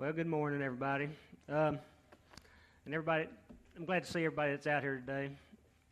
[0.00, 1.08] Well, good morning, everybody.
[1.48, 1.80] Um,
[2.84, 3.26] and everybody,
[3.76, 5.28] I'm glad to see everybody that's out here today.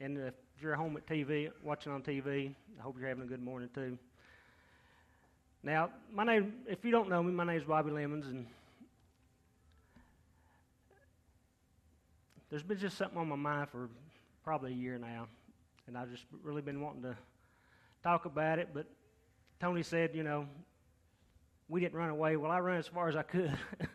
[0.00, 3.42] And if you're home at TV, watching on TV, I hope you're having a good
[3.42, 3.98] morning too.
[5.64, 8.46] Now, my name, if you don't know me, my name is Bobby Lemons, and
[12.48, 13.90] there's been just something on my mind for
[14.44, 15.26] probably a year now,
[15.88, 17.16] and I've just really been wanting to
[18.04, 18.68] talk about it.
[18.72, 18.86] But
[19.58, 20.46] Tony said, you know,
[21.68, 22.36] we didn't run away.
[22.36, 23.56] Well, I ran as far as I could,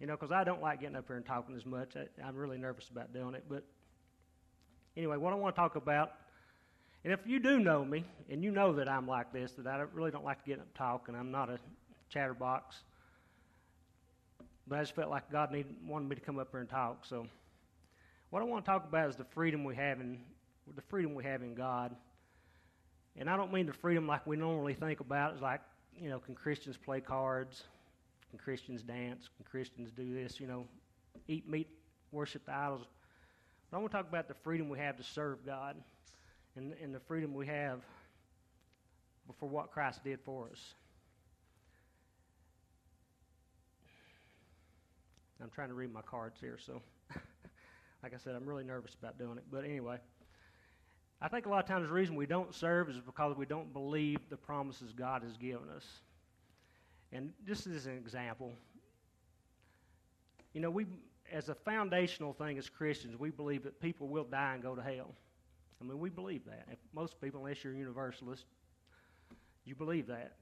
[0.00, 1.96] you know, because I don't like getting up here and talking as much.
[1.96, 3.44] I, I'm really nervous about doing it.
[3.48, 3.64] But
[4.96, 6.12] anyway, what I want to talk about,
[7.04, 9.84] and if you do know me, and you know that I'm like this, that I
[9.92, 11.58] really don't like to get up and talk, and I'm not a
[12.10, 12.76] chatterbox,
[14.66, 17.04] but I just felt like God needed, wanted me to come up here and talk.
[17.06, 17.26] So
[18.30, 20.20] what I want to talk about is the freedom we have in
[20.76, 21.96] the freedom we have in God.
[23.16, 25.32] And I don't mean the freedom like we normally think about.
[25.32, 25.60] It's like
[26.00, 27.64] you know, can Christians play cards?
[28.30, 29.28] Can Christians dance?
[29.36, 30.40] Can Christians do this?
[30.40, 30.66] You know,
[31.28, 31.68] eat meat,
[32.12, 32.86] worship the idols.
[33.70, 35.76] But I want to talk about the freedom we have to serve God
[36.56, 37.80] and, and the freedom we have
[39.38, 40.74] for what Christ did for us.
[45.42, 46.82] I'm trying to read my cards here, so
[48.02, 49.44] like I said, I'm really nervous about doing it.
[49.50, 49.98] But anyway.
[51.20, 53.72] I think a lot of times the reason we don't serve is because we don't
[53.72, 55.84] believe the promises God has given us.
[57.12, 58.52] And this is an example,
[60.52, 60.86] you know, we,
[61.32, 64.82] as a foundational thing as Christians, we believe that people will die and go to
[64.82, 65.14] hell.
[65.80, 66.66] I mean, we believe that.
[66.70, 68.44] If most people, unless you're a universalist,
[69.64, 70.34] you believe that.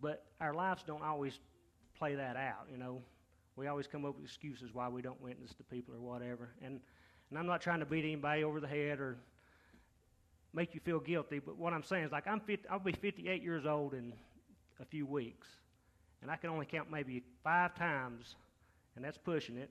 [0.00, 1.38] But our lives don't always
[1.98, 3.02] play that out, you know.
[3.56, 6.50] We always come up with excuses why we don't witness to people or whatever.
[6.62, 6.80] And,
[7.30, 9.18] and I'm not trying to beat anybody over the head or
[10.52, 11.38] make you feel guilty.
[11.38, 14.12] But what I'm saying is, like, I'm 50, I'll be 58 years old in
[14.80, 15.46] a few weeks,
[16.22, 18.36] and I can only count maybe five times,
[18.96, 19.70] and that's pushing it,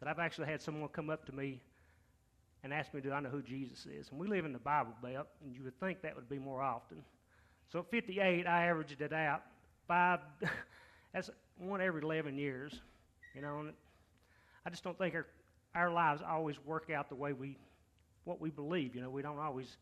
[0.00, 1.60] that I've actually had someone come up to me
[2.64, 4.08] and ask me, Do I know who Jesus is?
[4.10, 6.62] And we live in the Bible Belt, and you would think that would be more
[6.62, 6.98] often.
[7.70, 9.42] So at 58, I averaged it out.
[9.86, 10.20] Five,
[11.12, 12.80] that's one every 11 years.
[13.34, 13.72] You know, and
[14.66, 15.26] I just don't think our,
[15.74, 17.56] our lives always work out the way we,
[18.24, 18.94] what we believe.
[18.94, 19.76] You know, we don't always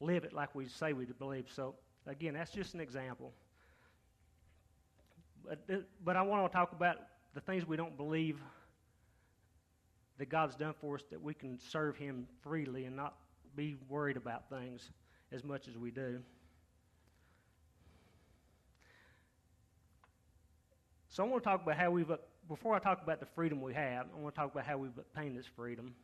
[0.00, 1.46] live it like we say we believe.
[1.54, 1.74] So,
[2.06, 3.32] again, that's just an example.
[5.48, 6.96] But, but I want to talk about
[7.34, 8.38] the things we don't believe
[10.18, 13.14] that God's done for us that we can serve Him freely and not
[13.56, 14.90] be worried about things
[15.32, 16.20] as much as we do.
[21.08, 22.10] So I want to talk about how we've,
[22.46, 24.96] before I talk about the freedom we have, I want to talk about how we've
[24.98, 25.94] obtained this freedom,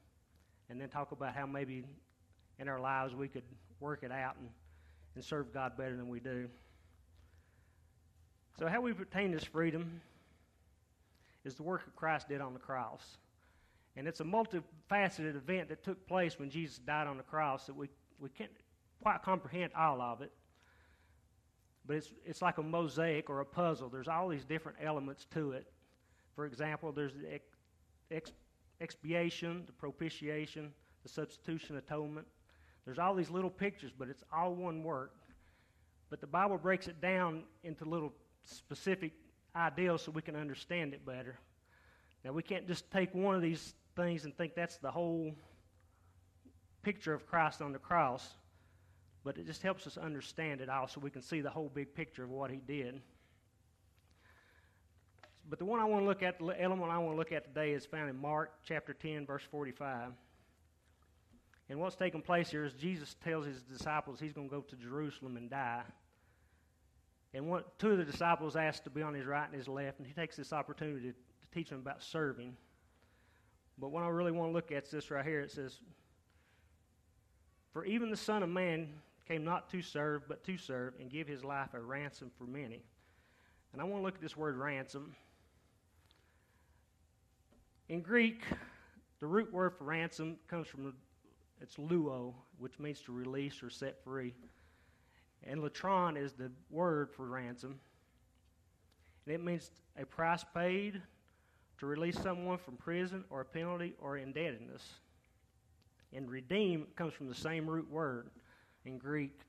[0.70, 1.84] and then talk about how maybe
[2.58, 3.44] in our lives we could
[3.78, 4.48] work it out and,
[5.14, 6.48] and serve God better than we do.
[8.58, 10.00] So, how we've obtained this freedom
[11.44, 13.18] is the work that Christ did on the cross.
[13.96, 17.76] And it's a multifaceted event that took place when Jesus died on the cross that
[17.76, 17.88] we,
[18.18, 18.50] we can't
[19.02, 20.32] quite comprehend all of it.
[21.86, 23.88] But it's, it's like a mosaic or a puzzle.
[23.88, 25.66] There's all these different elements to it.
[26.34, 27.40] For example, there's the
[28.10, 28.32] ex,
[28.80, 30.72] expiation, the propitiation,
[31.02, 32.26] the substitution atonement,
[32.84, 35.12] there's all these little pictures, but it's all one work.
[36.10, 38.12] But the Bible breaks it down into little
[38.44, 39.12] specific
[39.56, 41.38] ideals so we can understand it better.
[42.24, 45.34] Now, we can't just take one of these things and think that's the whole
[46.82, 48.26] picture of Christ on the cross,
[49.24, 51.94] but it just helps us understand it all so we can see the whole big
[51.94, 53.00] picture of what he did.
[55.48, 57.44] But the one I want to look at, the element I want to look at
[57.44, 60.12] today is found in Mark chapter 10, verse 45.
[61.68, 64.76] And what's taking place here is Jesus tells his disciples he's going to go to
[64.76, 65.82] Jerusalem and die.
[67.34, 69.98] And what, two of the disciples asked to be on his right and his left,
[69.98, 72.56] and he takes this opportunity to, to teach them about serving.
[73.76, 75.40] But what I really want to look at is this right here.
[75.40, 75.80] It says,
[77.72, 78.88] For even the Son of Man
[79.26, 82.84] came not to serve, but to serve, and give his life a ransom for many.
[83.72, 85.16] And I want to look at this word ransom.
[87.88, 88.42] In Greek,
[89.18, 90.94] the root word for ransom comes from
[91.60, 94.34] it's luo, which means to release or set free.
[95.46, 97.78] And latron is the word for ransom.
[99.26, 99.70] And it means
[100.00, 101.00] a price paid
[101.78, 104.82] to release someone from prison or a penalty or indebtedness.
[106.12, 108.30] And redeem comes from the same root word
[108.84, 109.40] in Greek,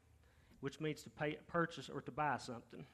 [0.61, 2.85] which means to pay, purchase or to buy something.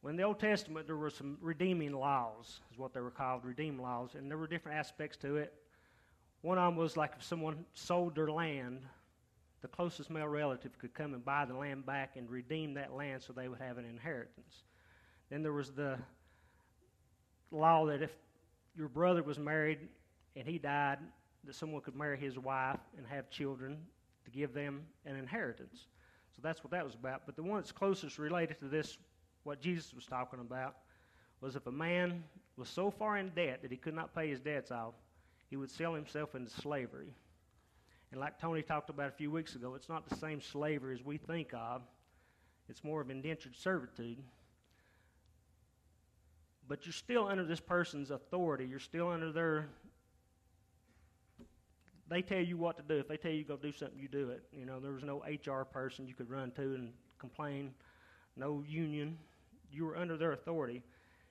[0.00, 3.80] When the Old Testament, there were some redeeming laws, is what they were called, redeem
[3.80, 5.52] laws, and there were different aspects to it.
[6.42, 8.80] One of them was like if someone sold their land,
[9.60, 13.22] the closest male relative could come and buy the land back and redeem that land
[13.22, 14.64] so they would have an inheritance.
[15.30, 15.98] Then there was the
[17.50, 18.12] law that if
[18.76, 19.78] your brother was married
[20.36, 20.98] and he died,
[21.44, 23.78] that someone could marry his wife and have children
[24.24, 25.86] to give them an inheritance.
[26.36, 27.22] So that's what that was about.
[27.26, 28.98] But the one that's closest related to this,
[29.42, 30.76] what Jesus was talking about,
[31.40, 32.22] was if a man
[32.56, 34.94] was so far in debt that he could not pay his debts off,
[35.50, 37.14] he would sell himself into slavery.
[38.10, 41.04] And like Tony talked about a few weeks ago, it's not the same slavery as
[41.04, 41.82] we think of.
[42.68, 44.18] It's more of indentured servitude.
[46.66, 48.66] But you're still under this person's authority.
[48.66, 49.68] You're still under their.
[52.08, 53.00] They tell you what to do.
[53.00, 54.42] If they tell you to go do something, you do it.
[54.52, 57.72] You know, there was no HR person you could run to and complain,
[58.36, 59.18] no union.
[59.70, 60.82] You were under their authority.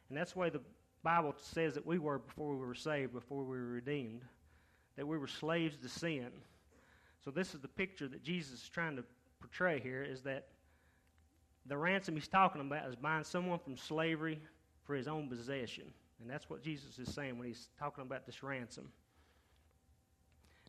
[0.10, 0.62] And that's the way the
[1.04, 4.22] Bible says that we were before we were saved, before we were redeemed,
[4.96, 6.30] that we were slaves to sin.
[7.24, 9.04] So this is the picture that Jesus is trying to
[9.40, 10.48] portray here is that
[11.66, 14.40] the ransom he's talking about is buying someone from slavery
[14.86, 15.86] for his own possession.
[16.22, 18.90] And that's what Jesus is saying when he's talking about this ransom.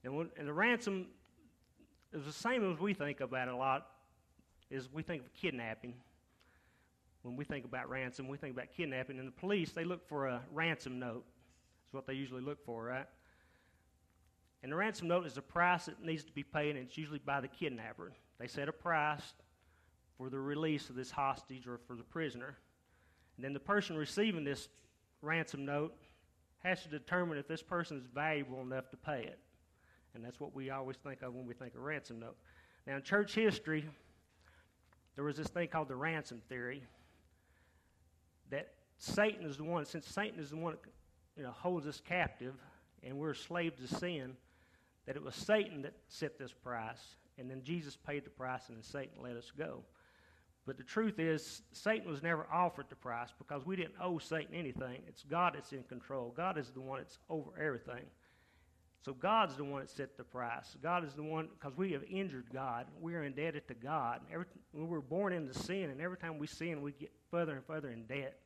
[0.04, 1.06] And, when, and the ransom
[2.12, 3.86] is the same as we think about a lot,
[4.70, 5.94] is we think of kidnapping.
[7.22, 9.18] When we think about ransom, we think about kidnapping.
[9.18, 11.24] And the police, they look for a ransom note.
[11.84, 13.06] That's what they usually look for, right?
[14.62, 17.20] And the ransom note is a price that needs to be paid, and it's usually
[17.20, 18.12] by the kidnapper.
[18.38, 19.34] They set a price
[20.16, 22.56] for the release of this hostage or for the prisoner.
[23.36, 24.68] And then the person receiving this
[25.22, 25.94] ransom note
[26.64, 29.38] has to determine if this person is valuable enough to pay it.
[30.14, 32.36] And that's what we always think of when we think of ransom note.
[32.86, 33.84] Now, in church history,
[35.14, 36.82] there was this thing called the ransom theory
[38.50, 40.90] that Satan is the one, since Satan is the one that
[41.36, 42.54] you know, holds us captive
[43.04, 44.36] and we're slaves to sin,
[45.08, 48.76] that it was Satan that set this price, and then Jesus paid the price, and
[48.76, 49.82] then Satan let us go.
[50.66, 54.54] But the truth is, Satan was never offered the price because we didn't owe Satan
[54.54, 55.00] anything.
[55.08, 56.34] It's God that's in control.
[56.36, 58.04] God is the one that's over everything.
[59.02, 60.76] So God's the one that set the price.
[60.82, 62.84] God is the one, because we have injured God.
[63.00, 64.20] We are indebted to God.
[64.30, 64.44] Every,
[64.74, 67.88] we were born into sin, and every time we sin, we get further and further
[67.88, 68.38] in debt.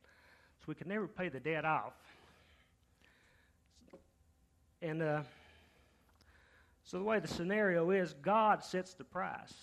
[0.59, 1.91] So we can never pay the debt off.
[4.81, 5.23] And uh,
[6.83, 9.53] so the way the scenario is, God sets the price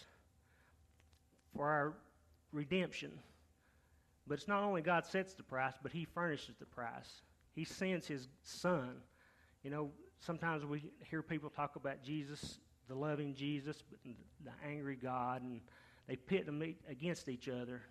[1.54, 1.94] for our
[2.52, 3.12] redemption.
[4.26, 7.22] But it's not only God sets the price, but He furnishes the price.
[7.54, 8.96] He sends His Son.
[9.62, 9.90] You know,
[10.20, 12.58] sometimes we hear people talk about Jesus,
[12.88, 15.60] the loving Jesus, but the angry God, and
[16.08, 17.82] they pit them against each other,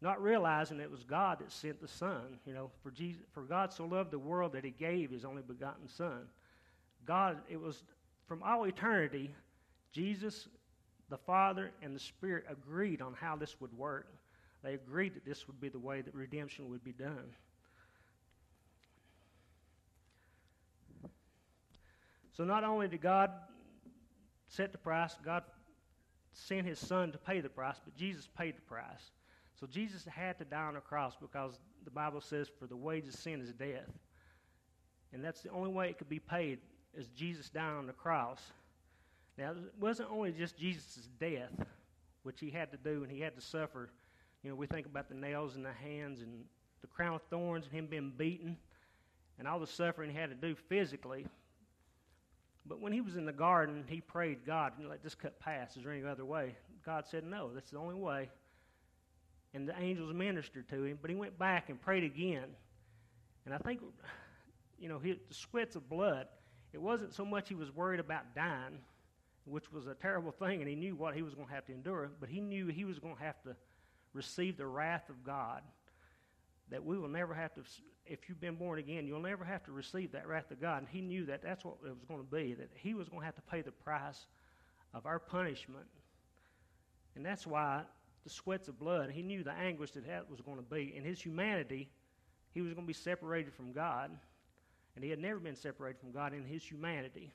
[0.00, 2.38] not realizing it was God that sent the Son.
[2.46, 5.42] You know, for Jesus, for God so loved the world that He gave His only
[5.42, 6.26] begotten Son.
[7.04, 7.82] God, it was
[8.30, 9.34] from all eternity,
[9.90, 10.46] Jesus
[11.08, 14.06] the Father and the Spirit agreed on how this would work.
[14.62, 17.24] They agreed that this would be the way that redemption would be done.
[22.36, 23.32] So not only did God
[24.46, 25.42] set the price, God
[26.32, 29.10] sent his son to pay the price, but Jesus paid the price.
[29.58, 33.14] So Jesus had to die on a cross because the Bible says for the wages
[33.14, 33.90] of sin is death.
[35.12, 36.60] And that's the only way it could be paid
[36.94, 38.40] is Jesus dying on the cross.
[39.38, 41.52] Now, it wasn't only just Jesus' death,
[42.22, 43.90] which he had to do and he had to suffer.
[44.42, 46.44] You know, we think about the nails in the hands and
[46.80, 48.56] the crown of thorns and him being beaten
[49.38, 51.26] and all the suffering he had to do physically.
[52.66, 55.76] But when he was in the garden, he prayed, God, let this cup pass.
[55.76, 56.54] Is there any other way?
[56.84, 58.30] God said, No, that's the only way.
[59.54, 62.44] And the angels ministered to him, but he went back and prayed again.
[63.46, 63.80] And I think,
[64.78, 66.26] you know, he, the sweats of blood,
[66.72, 68.78] it wasn't so much he was worried about dying
[69.44, 71.72] which was a terrible thing, and he knew what he was going to have to
[71.72, 73.56] endure, but he knew he was going to have to
[74.12, 75.62] receive the wrath of God.
[76.70, 77.62] That we will never have to,
[78.06, 80.78] if you've been born again, you'll never have to receive that wrath of God.
[80.78, 83.20] And he knew that that's what it was going to be, that he was going
[83.20, 84.26] to have to pay the price
[84.94, 85.86] of our punishment.
[87.16, 87.82] And that's why
[88.22, 90.94] the sweats of blood, he knew the anguish that that was going to be.
[90.96, 91.88] In his humanity,
[92.52, 94.12] he was going to be separated from God.
[94.94, 97.32] And he had never been separated from God in his humanity.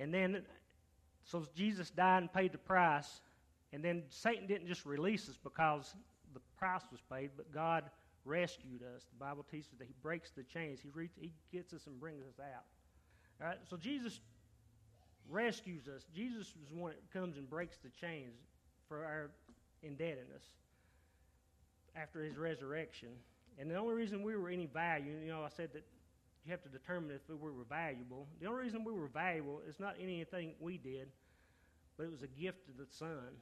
[0.00, 0.42] And then,
[1.24, 3.20] so Jesus died and paid the price.
[3.72, 5.94] And then Satan didn't just release us because
[6.32, 7.84] the price was paid, but God
[8.24, 9.04] rescued us.
[9.12, 10.80] The Bible teaches that He breaks the chains.
[10.82, 12.64] He, re- he gets us and brings us out.
[13.40, 14.20] All right, so Jesus
[15.28, 16.04] rescues us.
[16.14, 18.34] Jesus is the one that comes and breaks the chains
[18.88, 19.30] for our
[19.82, 20.44] indebtedness
[21.96, 23.08] after His resurrection.
[23.58, 25.84] And the only reason we were any value, you know, I said that
[26.44, 28.26] you have to determine if we were valuable.
[28.40, 31.08] The only reason we were valuable is not anything we did,
[31.96, 33.36] but it was a gift of the Son.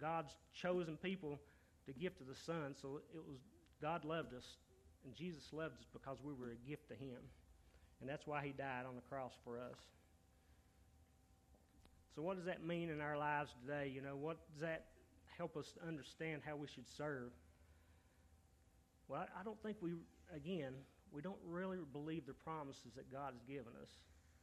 [0.00, 1.40] God's chosen people
[1.86, 2.74] to give to the Son.
[2.80, 3.38] So it was
[3.82, 4.56] God loved us,
[5.04, 7.18] and Jesus loved us because we were a gift to Him.
[8.00, 9.76] And that's why He died on the cross for us.
[12.14, 13.92] So, what does that mean in our lives today?
[13.94, 14.86] You know, what does that
[15.38, 17.30] help us understand how we should serve?
[19.08, 19.92] Well, I, don't think we,
[20.34, 20.72] again,
[21.12, 23.88] we don't really believe the promises that God has given us.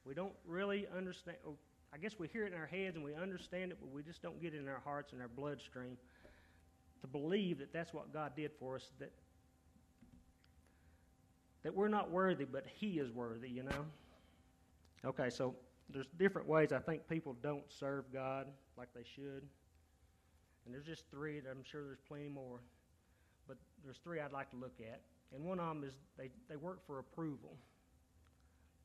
[0.06, 1.38] We don't really understand.
[1.46, 1.56] Oh,
[1.94, 4.22] I guess we hear it in our heads and we understand it, but we just
[4.22, 5.98] don't get it in our hearts and our bloodstream
[7.02, 8.90] to believe that that's what God did for us.
[9.00, 9.12] That
[11.64, 13.50] that we're not worthy, but He is worthy.
[13.50, 13.86] You know.
[15.06, 15.56] Okay, so
[15.90, 18.48] there's different ways I think people don't serve God
[18.78, 19.44] like they should,
[20.66, 21.40] and there's just three.
[21.40, 22.60] I'm sure there's plenty more,
[23.48, 25.02] but there's three I'd like to look at.
[25.34, 27.58] And one of them is they, they work for approval.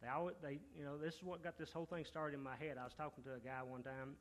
[0.02, 2.56] They always, they, you know, this is what got this whole thing started in my
[2.56, 2.78] head.
[2.78, 4.14] I was talking to a guy one time.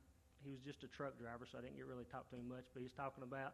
[0.43, 2.65] He was just a truck driver, so I didn't get really talk to him much.
[2.73, 3.53] But he's talking about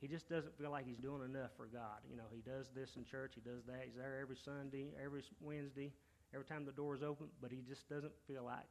[0.00, 2.04] he just doesn't feel like he's doing enough for God.
[2.08, 3.82] You know, he does this in church, he does that.
[3.84, 5.92] He's there every Sunday, every Wednesday,
[6.32, 8.68] every time the door's open, but he just doesn't feel like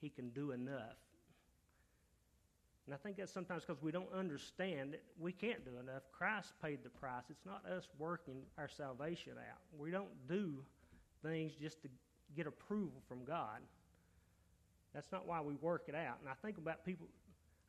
[0.00, 0.96] he can do enough
[2.86, 6.02] and I think that's sometimes because we don't understand that we can't do enough.
[6.12, 7.24] Christ paid the price.
[7.30, 9.60] It's not us working our salvation out.
[9.78, 10.54] We don't do
[11.22, 11.88] things just to
[12.34, 13.60] get approval from God.
[14.94, 16.18] That's not why we work it out.
[16.20, 17.06] And I think about people,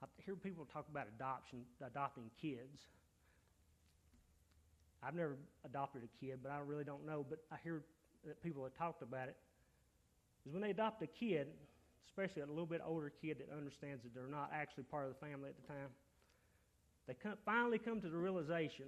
[0.02, 2.88] I hear people talk about adoption, adopting kids.
[5.04, 7.26] I've never adopted a kid, but I really don't know.
[7.28, 7.82] But I hear
[8.26, 9.36] that people have talked about it.
[10.46, 11.48] Is when they adopt a kid,
[12.08, 15.26] especially a little bit older kid that understands that they're not actually part of the
[15.26, 15.90] family at the time,
[17.08, 18.86] they come, finally come to the realization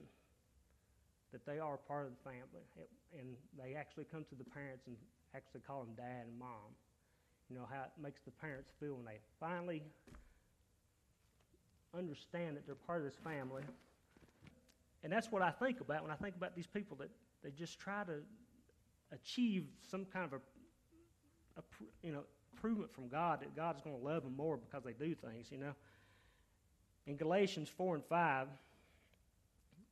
[1.32, 2.64] that they are part of the family.
[3.18, 4.96] And they actually come to the parents and
[5.36, 6.78] actually call them dad and mom.
[7.50, 9.84] You know, how it makes the parents feel when they finally
[11.98, 13.64] understand that they're part of this family.
[15.04, 17.10] And that's what I think about when I think about these people that
[17.44, 18.22] they just try to
[19.12, 21.64] achieve some kind of a, a
[22.02, 22.24] you know,
[22.64, 25.52] improvement from God that God is going to love them more because they do things,
[25.52, 25.74] you know.
[27.08, 28.48] In Galatians 4 and 5,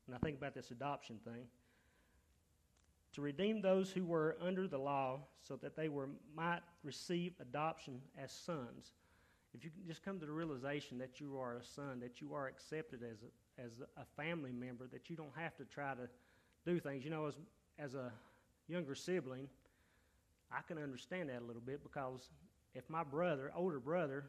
[0.08, 1.44] and I think about this adoption thing,
[3.14, 8.00] to redeem those who were under the law so that they were, might receive adoption
[8.18, 8.94] as sons.
[9.54, 12.34] If you can just come to the realization that you are a son, that you
[12.34, 16.08] are accepted as a, as a family member, that you don't have to try to
[16.66, 17.04] do things.
[17.04, 17.36] You know, as,
[17.78, 18.14] as a
[18.70, 19.50] younger sibling,
[20.50, 22.30] I can understand that a little bit because
[22.74, 24.26] if my brother, older brother,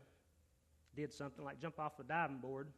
[0.94, 2.68] did something like jump off the diving board,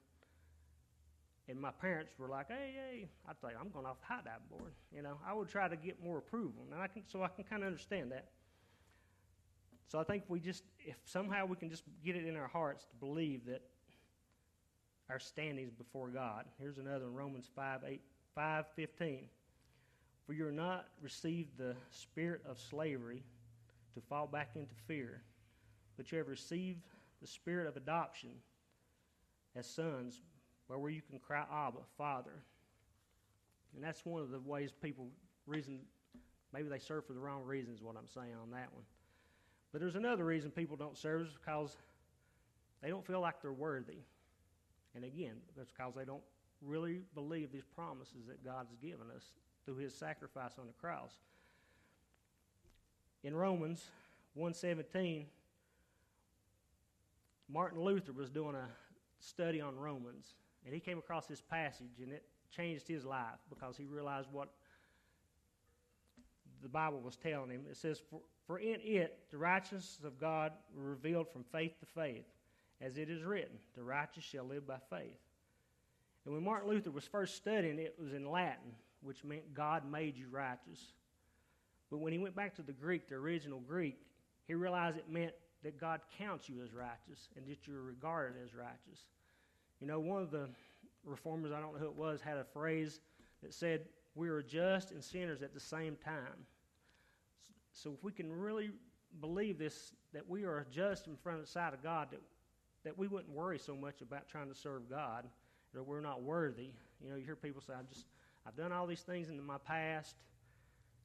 [1.48, 4.46] and my parents were like, "Hey, hey," I'd say, "I'm going off the high diving
[4.48, 7.28] board." You know, I would try to get more approval, and I can, so I
[7.28, 8.30] can kind of understand that.
[9.88, 12.84] So I think we just, if somehow we can just get it in our hearts
[12.86, 13.62] to believe that
[15.10, 16.46] our standings before God.
[16.58, 18.00] Here's another in Romans 5, 8,
[18.34, 19.28] 5 15.
[20.26, 23.22] For you are not received the spirit of slavery
[23.94, 25.22] to fall back into fear
[25.96, 26.80] but you have received
[27.20, 28.30] the spirit of adoption
[29.56, 30.20] as sons,
[30.68, 32.42] by where you can cry, Abba, Father.
[33.74, 35.08] And that's one of the ways people
[35.46, 35.80] reason,
[36.52, 38.84] maybe they serve for the wrong reasons, what I'm saying on that one.
[39.72, 41.76] But there's another reason people don't serve is because
[42.82, 43.98] they don't feel like they're worthy.
[44.94, 46.22] And again, that's because they don't
[46.62, 49.32] really believe these promises that God has given us
[49.64, 51.12] through his sacrifice on the cross.
[53.22, 53.84] In Romans
[54.34, 55.26] 117,
[57.48, 58.68] Martin Luther was doing a
[59.20, 60.34] study on Romans,
[60.64, 64.48] and he came across this passage, and it changed his life because he realized what
[66.62, 67.62] the Bible was telling him.
[67.70, 72.24] It says, For, for in it the righteousness of God revealed from faith to faith,
[72.80, 75.18] as it is written, the righteous shall live by faith.
[76.24, 78.72] And when Martin Luther was first studying, it was in Latin,
[79.02, 80.92] which meant God made you righteous.
[81.90, 83.98] But when he went back to the Greek, the original Greek,
[84.46, 85.34] he realized it meant
[85.64, 89.06] that God counts you as righteous and that you're regarded as righteous.
[89.80, 90.48] You know, one of the
[91.04, 93.00] reformers, I don't know who it was, had a phrase
[93.42, 96.46] that said, We are just and sinners at the same time.
[97.72, 98.70] So if we can really
[99.20, 102.20] believe this, that we are just in front of the sight of God, that,
[102.84, 105.24] that we wouldn't worry so much about trying to serve God,
[105.72, 106.70] that we're not worthy.
[107.02, 108.06] You know, you hear people say, I've just,
[108.46, 110.16] I've done all these things in my past.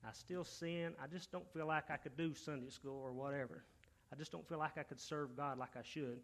[0.05, 0.93] I still sin.
[1.01, 3.63] I just don't feel like I could do Sunday school or whatever.
[4.11, 6.19] I just don't feel like I could serve God like I should.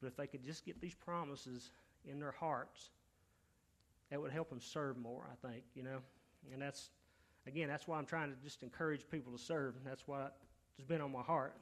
[0.00, 1.70] But if they could just get these promises
[2.04, 2.90] in their hearts,
[4.10, 5.98] that would help them serve more, I think, you know.
[6.52, 6.90] And that's,
[7.46, 9.76] again, that's why I'm trying to just encourage people to serve.
[9.76, 10.36] And that's what
[10.76, 11.56] has been on my heart.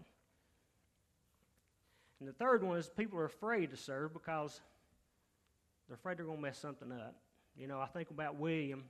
[2.20, 4.60] And the third one is people are afraid to serve because
[5.88, 7.16] they're afraid they're going to mess something up.
[7.56, 8.84] You know, I think about William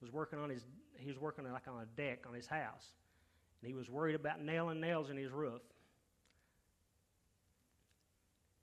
[0.00, 0.64] was working on his
[0.96, 2.94] he was working like on a deck on his house,
[3.60, 5.62] and he was worried about nailing nails in his roof.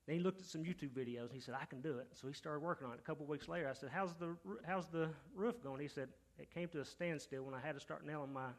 [0.06, 1.26] Then he looked at some YouTube videos.
[1.26, 3.00] And he said, "I can do it." So he started working on it.
[3.00, 6.52] A couple weeks later, I said, "How's the how's the roof going?" He said, "It
[6.52, 8.50] came to a standstill when I had to start nailing my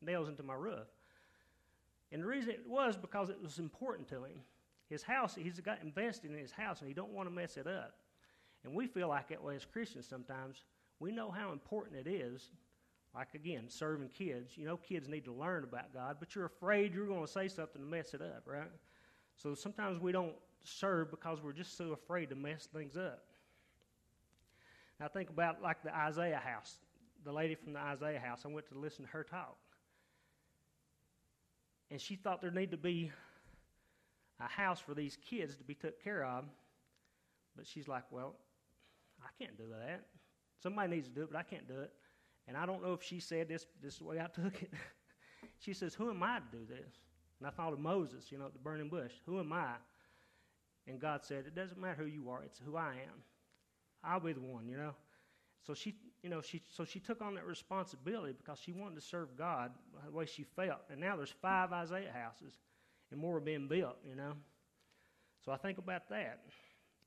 [0.00, 0.88] nails into my roof."
[2.10, 4.42] And the reason it was because it was important to him.
[4.88, 7.66] His house, he's got invested in his house, and he don't want to mess it
[7.66, 7.98] up.
[8.64, 10.64] And we feel like that way as Christians sometimes.
[11.00, 12.50] We know how important it is.
[13.14, 14.56] Like again, serving kids.
[14.56, 17.48] You know, kids need to learn about God, but you're afraid you're going to say
[17.48, 18.70] something to mess it up, right?
[19.36, 20.34] So sometimes we don't
[20.64, 23.24] serve because we're just so afraid to mess things up.
[25.00, 26.76] Now think about like the Isaiah house,
[27.24, 28.42] the lady from the Isaiah house.
[28.44, 29.56] I went to listen to her talk,
[31.90, 33.12] and she thought there needed to be
[34.40, 36.44] a house for these kids to be took care of.
[37.56, 38.36] But she's like, well,
[39.20, 40.06] I can't do that.
[40.62, 41.92] Somebody needs to do it, but I can't do it.
[42.46, 44.72] And I don't know if she said this this is the way I took it.
[45.58, 46.98] she says, Who am I to do this?
[47.38, 49.12] And I thought of Moses, you know, at the burning bush.
[49.26, 49.74] Who am I?
[50.88, 53.22] And God said, It doesn't matter who you are, it's who I am.
[54.02, 54.94] I'll be the one, you know.
[55.66, 59.00] So she, you know, she so she took on that responsibility because she wanted to
[59.00, 59.72] serve God
[60.06, 60.80] the way she felt.
[60.90, 62.58] And now there's five Isaiah houses
[63.10, 64.32] and more are being built, you know.
[65.44, 66.40] So I think about that.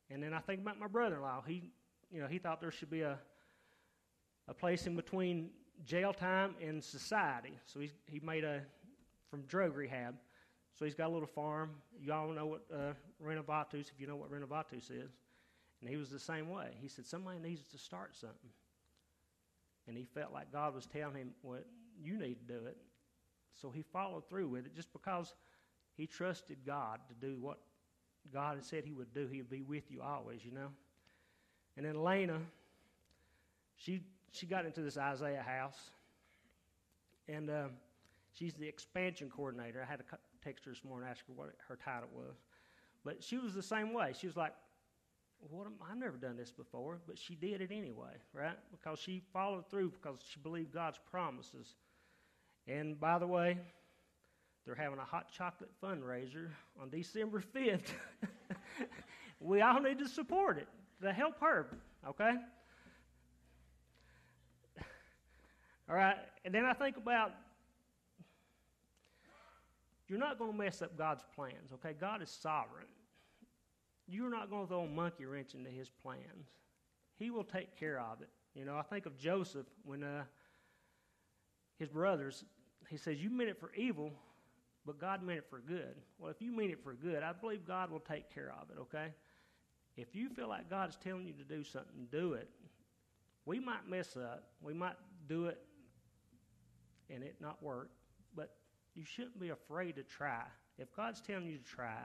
[0.09, 1.43] And then I think about my brother in law.
[1.45, 1.71] He
[2.11, 3.17] you know, he thought there should be a
[4.47, 5.49] a place in between
[5.85, 7.57] jail time and society.
[7.65, 8.61] So he he made a
[9.29, 10.15] from drug rehab.
[10.77, 11.71] So he's got a little farm.
[12.01, 15.11] You all know what uh, renovatus, if you know what renovatus is.
[15.81, 16.69] And he was the same way.
[16.79, 18.51] He said, somebody needs to start something.
[19.87, 21.59] And he felt like God was telling him, well,
[22.01, 22.77] you need to do it.
[23.59, 25.33] So he followed through with it just because
[25.97, 27.57] he trusted God to do what
[28.33, 29.27] God had said he would do.
[29.27, 30.69] He would be with you always, you know.
[31.77, 32.39] And then Elena,
[33.75, 35.89] she she got into this Isaiah house,
[37.27, 37.63] and uh,
[38.33, 39.85] she's the expansion coordinator.
[39.85, 40.05] I had to
[40.43, 42.35] text her this morning, ask her what her title was,
[43.03, 44.13] but she was the same way.
[44.17, 44.53] She was like,
[45.39, 45.65] "What?
[45.65, 48.57] Am, I've never done this before," but she did it anyway, right?
[48.71, 51.75] Because she followed through because she believed God's promises.
[52.67, 53.57] And by the way,
[54.65, 56.49] they're having a hot chocolate fundraiser
[56.79, 57.89] on December 5th.
[59.39, 60.67] we all need to support it
[61.01, 61.65] to help her,
[62.07, 62.35] okay?
[65.89, 67.31] All right, and then I think about
[70.11, 71.95] you're not going to mess up God's plans, okay?
[71.97, 72.85] God is sovereign.
[74.09, 76.49] You're not going to throw a monkey wrench into his plans.
[77.17, 78.27] He will take care of it.
[78.53, 80.23] You know, I think of Joseph when uh,
[81.79, 82.43] his brothers,
[82.89, 84.11] he says, You meant it for evil,
[84.85, 85.95] but God meant it for good.
[86.19, 88.81] Well, if you mean it for good, I believe God will take care of it,
[88.81, 89.13] okay?
[89.95, 92.49] If you feel like God is telling you to do something, do it.
[93.45, 94.43] We might mess up.
[94.61, 94.97] We might
[95.29, 95.59] do it
[97.09, 97.91] and it not work,
[98.35, 98.51] but
[98.95, 100.43] you shouldn't be afraid to try.
[100.77, 101.97] If God's telling you to try,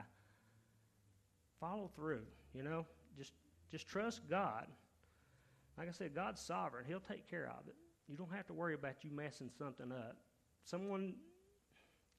[1.59, 2.23] follow through,
[2.53, 2.85] you know?
[3.17, 3.33] Just
[3.71, 4.67] just trust God.
[5.77, 6.85] Like I said, God's sovereign.
[6.87, 7.75] He'll take care of it.
[8.07, 10.15] You don't have to worry about you messing something up.
[10.63, 11.15] Someone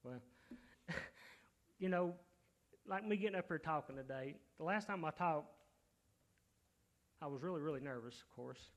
[0.05, 0.21] well,
[1.79, 2.15] you know,
[2.87, 5.49] like me getting up here talking today, the last time I talked,
[7.21, 8.71] I was really, really nervous, of course.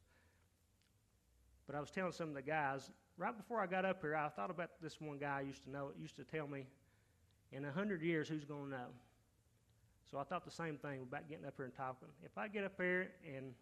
[1.67, 4.29] But I was telling some of the guys, right before I got up here, I
[4.29, 6.65] thought about this one guy I used to know, used to tell me,
[7.51, 8.87] in a hundred years, who's going to know?
[10.09, 12.07] So I thought the same thing about getting up here and talking.
[12.25, 13.53] If I get up here and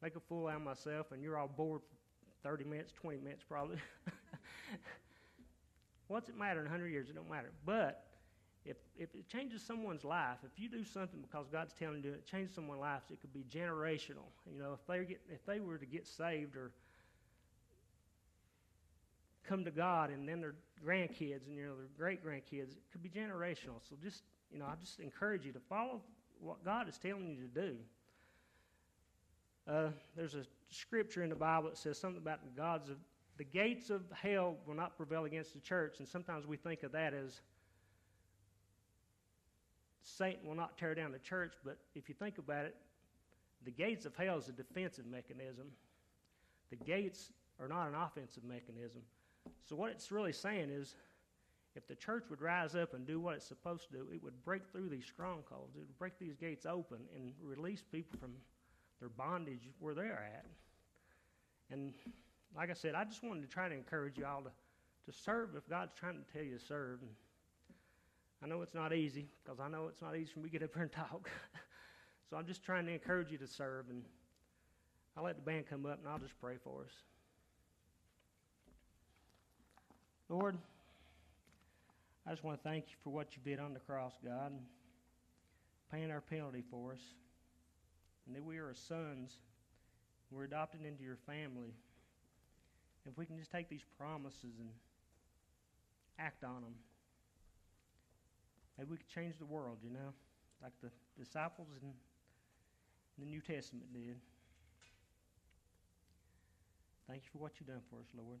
[0.00, 3.42] make a fool out of myself and you're all bored for 30 minutes, 20 minutes
[3.46, 3.78] probably,
[6.06, 7.10] what's it matter in 100 years?
[7.10, 7.50] It don't matter.
[7.66, 8.04] But
[8.64, 12.08] if, if it changes someone's life, if you do something because God's telling you to
[12.10, 14.30] do it, change someone's life, it could be generational.
[14.50, 16.70] You know, if they get if they were to get saved or
[19.48, 23.02] come to God and then their grandkids and you know their great grandkids, it could
[23.02, 23.80] be generational.
[23.88, 26.00] So just you know, I just encourage you to follow
[26.40, 27.76] what God is telling you to do.
[29.66, 32.96] Uh, there's a scripture in the Bible that says something about the gods of
[33.36, 36.92] the gates of hell will not prevail against the church, and sometimes we think of
[36.92, 37.40] that as
[40.02, 42.74] Satan will not tear down the church, but if you think about it,
[43.64, 45.66] the gates of hell is a defensive mechanism.
[46.70, 47.30] The gates
[47.60, 49.02] are not an offensive mechanism.
[49.68, 50.94] So, what it's really saying is
[51.74, 54.42] if the church would rise up and do what it's supposed to do, it would
[54.44, 55.76] break through these strongholds.
[55.76, 58.32] It would break these gates open and release people from
[59.00, 60.46] their bondage where they're at.
[61.70, 61.92] And
[62.56, 64.50] like I said, I just wanted to try to encourage you all to,
[65.10, 67.00] to serve if God's trying to tell you to serve.
[67.02, 67.10] And
[68.42, 70.62] I know it's not easy because I know it's not easy for me to get
[70.62, 71.30] up here and talk.
[72.30, 74.02] so I'm just trying to encourage you to serve, and
[75.16, 76.92] I'll let the band come up and I'll just pray for us.
[80.28, 80.58] Lord,
[82.26, 84.52] I just want to thank you for what you did on the cross, God,
[85.90, 87.00] paying our penalty for us,
[88.26, 89.38] and that we are sons.
[90.30, 91.72] We're adopted into your family.
[93.06, 94.68] If we can just take these promises and
[96.18, 96.74] act on them,
[98.76, 100.12] maybe we could change the world, you know,
[100.62, 101.88] like the disciples in
[103.18, 104.16] the New Testament did.
[107.08, 108.40] Thank you for what you've done for us, Lord.